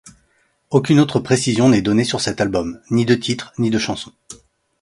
[0.71, 4.13] Aucune autre précision n'est donnée sur cet album, ni de titre, ni de chansons.